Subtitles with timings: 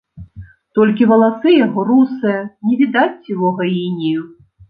[0.79, 4.21] Толькі валасы яго русыя, не відаць сівога інею.